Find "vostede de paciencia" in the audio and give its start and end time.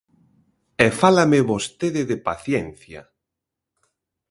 1.51-3.01